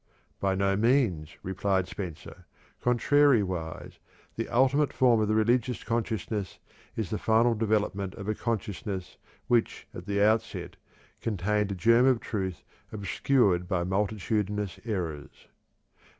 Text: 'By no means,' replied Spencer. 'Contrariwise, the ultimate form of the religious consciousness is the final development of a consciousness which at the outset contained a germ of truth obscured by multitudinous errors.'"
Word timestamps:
'By 0.39 0.55
no 0.55 0.75
means,' 0.75 1.37
replied 1.43 1.87
Spencer. 1.87 2.47
'Contrariwise, 2.81 3.99
the 4.35 4.49
ultimate 4.49 4.91
form 4.91 5.21
of 5.21 5.27
the 5.27 5.35
religious 5.35 5.83
consciousness 5.83 6.57
is 6.95 7.11
the 7.11 7.19
final 7.19 7.53
development 7.53 8.15
of 8.15 8.27
a 8.27 8.33
consciousness 8.33 9.17
which 9.45 9.87
at 9.93 10.07
the 10.07 10.19
outset 10.19 10.75
contained 11.21 11.71
a 11.71 11.75
germ 11.75 12.07
of 12.07 12.19
truth 12.19 12.63
obscured 12.91 13.67
by 13.67 13.83
multitudinous 13.83 14.79
errors.'" 14.85 15.47